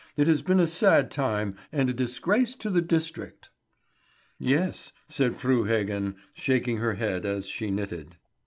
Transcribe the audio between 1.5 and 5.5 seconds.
and a disgrace to the district." "Yes," said